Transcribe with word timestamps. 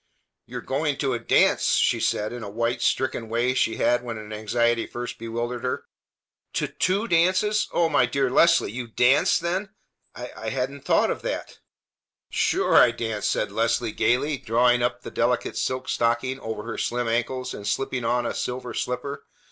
"You 0.47 0.57
are 0.57 0.61
going 0.61 0.97
to 0.97 1.13
a 1.13 1.19
dance!" 1.19 1.75
she 1.75 1.99
said 1.99 2.33
in 2.33 2.41
a 2.41 2.49
white, 2.49 2.81
stricken 2.81 3.29
way 3.29 3.53
she 3.53 3.75
had 3.75 4.01
when 4.01 4.17
an 4.17 4.33
anxiety 4.33 4.87
first 4.87 5.19
bewildered 5.19 5.63
her. 5.63 5.85
"To 6.53 6.67
two 6.67 7.07
dances! 7.07 7.67
O 7.71 7.87
my 7.87 8.07
dear 8.07 8.31
Leslie! 8.31 8.71
You 8.71 8.87
dance, 8.87 9.37
then? 9.37 9.69
I 10.15 10.49
hadn't 10.49 10.85
thought 10.85 11.11
of 11.11 11.21
that!" 11.21 11.59
"Sure 12.31 12.73
I 12.77 12.89
dance!" 12.89 13.27
said 13.27 13.51
Leslie 13.51 13.91
gayly, 13.91 14.39
drawing 14.39 14.81
up 14.81 15.01
the 15.03 15.11
delicate 15.11 15.55
silk 15.55 15.87
stocking 15.87 16.39
over 16.39 16.63
her 16.63 16.79
slim 16.79 17.07
ankles 17.07 17.53
and 17.53 17.67
slipping 17.67 18.03
on 18.03 18.25
a 18.25 18.33
silver 18.33 18.73
slipper. 18.73 19.23